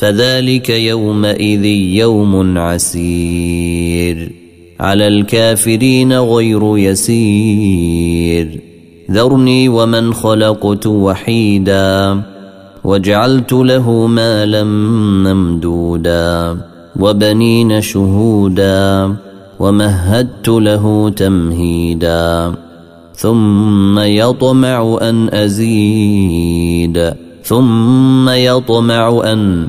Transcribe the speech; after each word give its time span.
فذلك 0.00 0.70
يومئذ 0.70 1.64
يوم 1.64 2.58
عسير. 2.58 4.32
على 4.80 5.06
الكافرين 5.08 6.12
غير 6.12 6.78
يسير. 6.78 8.60
ذرني 9.10 9.68
ومن 9.68 10.14
خلقت 10.14 10.86
وحيدا 10.86 12.22
وجعلت 12.84 13.52
له 13.52 14.06
مالا 14.06 14.64
ممدودا 15.24 16.56
وبنين 17.00 17.80
شهودا 17.80 19.16
ومهدت 19.58 20.48
له 20.48 21.10
تمهيدا. 21.10 22.54
ثم 23.14 23.98
يطمع 23.98 24.98
أن 25.02 25.28
أزيد 25.28 27.14
ثم 27.44 28.28
يطمع 28.28 29.32
أن 29.32 29.68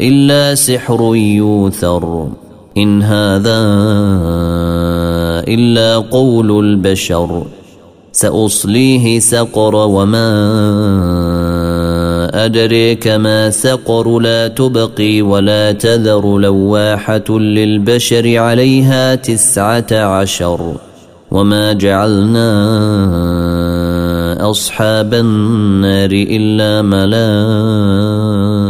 إلا 0.00 0.54
سحر 0.54 1.16
يوثر. 1.16 2.28
إن 2.78 3.02
هذا 3.02 3.60
إلا 5.48 5.96
قول 5.96 6.64
البشر. 6.64 7.42
سأصليه 8.12 9.18
سقر 9.18 9.74
وما 9.74 10.30
أدريك 12.44 13.08
ما 13.08 13.50
سقر. 13.50 14.18
لا 14.18 14.48
تبقي 14.48 15.22
ولا 15.22 15.72
تذر 15.72 16.38
لواحة 16.38 17.30
للبشر 17.30 18.38
عليها 18.38 19.14
تسعة 19.14 19.86
عشر. 19.92 20.74
وما 21.30 21.72
جعلنا 21.72 22.50
أصحاب 24.50 25.14
النار 25.14 26.10
إلا 26.12 26.82
ملائكة 26.82 28.69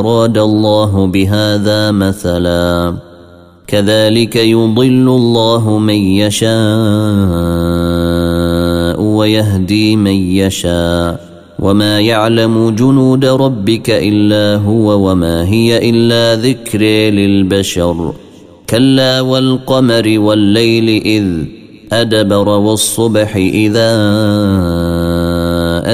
أراد 0.00 0.38
الله 0.38 1.06
بهذا 1.06 1.90
مثلا. 1.90 2.94
كذلك 3.66 4.36
يضل 4.36 5.08
الله 5.08 5.78
من 5.78 5.94
يشاء 5.94 6.50
ويهدي 9.02 9.96
من 9.96 10.12
يشاء. 10.12 11.30
وما 11.58 12.00
يعلم 12.00 12.70
جنود 12.70 13.24
ربك 13.24 13.90
إلا 13.90 14.64
هو 14.64 15.10
وما 15.10 15.44
هي 15.44 15.90
إلا 15.90 16.42
ذكر 16.42 16.82
للبشر. 17.10 18.12
كلا 18.70 19.20
والقمر 19.20 20.14
والليل 20.18 21.02
إذ 21.04 21.26
أدبر 21.92 22.48
والصبح 22.48 23.36
إذا 23.36 23.90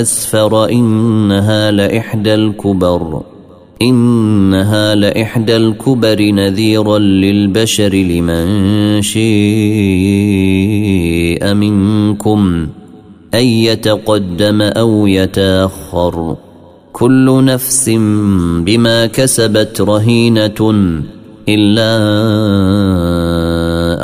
أسفر 0.00 0.70
إنها 0.70 1.70
لإحدى 1.70 2.34
الكبر. 2.34 3.22
إنها 3.82 4.94
لإحدى 4.94 5.56
الكبر 5.56 6.22
نذيرا 6.22 6.98
للبشر 6.98 7.94
لمن 7.94 8.46
شيء 9.02 9.24
منكم 11.54 12.66
أن 13.34 13.44
يتقدم 13.44 14.62
أو 14.62 15.06
يتأخر. 15.06 16.36
كل 16.92 17.44
نفس 17.44 17.90
بما 18.58 19.06
كسبت 19.06 19.80
رهينة 19.80 20.74
إلا 21.48 21.96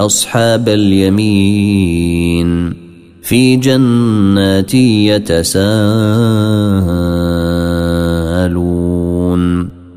أصحاب 0.06 0.69
اليمين. 0.69 2.72
في 3.22 3.56
جنات 3.56 4.75
يتساءلون. 4.75 7.02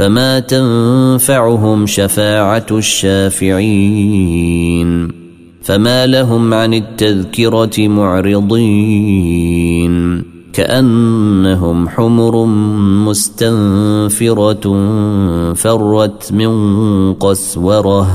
فما 0.00 0.38
تنفعهم 0.38 1.86
شفاعه 1.86 2.66
الشافعين 2.72 3.88
فما 5.62 6.06
لهم 6.06 6.54
عن 6.54 6.74
التذكرة 6.74 7.88
معرضين 7.88 9.42
كأنهم 10.52 11.88
حمر 11.88 12.44
مستنفرة 13.08 14.74
فرت 15.54 16.32
من 16.32 17.14
قسورة 17.14 18.06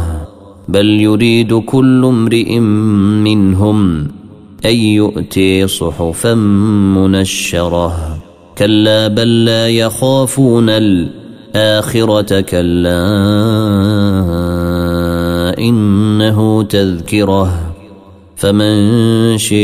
بل 0.67 0.85
يريد 0.85 1.53
كل 1.53 2.05
امرئ 2.05 2.59
منهم 2.59 4.07
أن 4.65 4.75
يؤتي 4.75 5.67
صحفا 5.67 6.33
منشرة 6.95 8.17
كلا 8.57 9.07
بل 9.07 9.45
لا 9.45 9.69
يخافون 9.69 10.69
الآخرة 11.55 12.41
كلا 12.41 13.05
إنه 15.59 16.63
تذكرة 16.63 17.53
فمن 18.35 18.77
شيء 19.37 19.55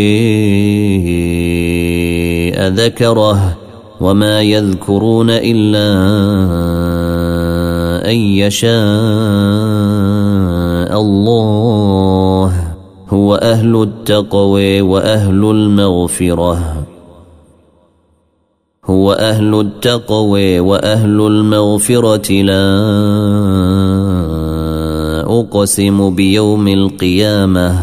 ذكره 2.67 3.57
وما 4.01 4.41
يذكرون 4.41 5.29
إلا 5.29 5.87
أن 8.11 8.15
يشاء 8.15 8.71
الله 11.01 12.53
هو 13.09 13.35
أهل 13.35 13.81
التقوى 13.81 14.81
وأهل 14.81 15.43
المغفرة. 15.51 16.90
هو 19.01 19.11
أهل 19.13 19.59
التقوى 19.59 20.59
وأهل 20.59 21.21
المغفرة 21.27 22.31
لا 22.31 22.67
أقسم 25.39 26.15
بيوم 26.15 26.67
القيامة 26.67 27.79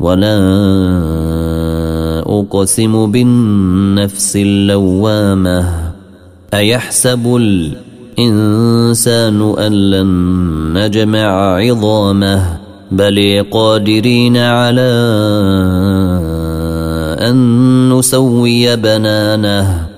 ولا 0.00 0.38
أقسم 2.26 3.12
بالنفس 3.12 4.36
اللوامة 4.36 5.68
أيحسب 6.54 7.36
الإنسان 8.18 9.54
أن 9.58 9.72
لن 9.72 10.08
نجمع 10.78 11.56
عظامه 11.56 12.58
بل 12.90 13.46
قادرين 13.50 14.36
على 14.36 14.92
أن 17.30 17.88
نسوي 17.92 18.76
بنانه 18.76 19.91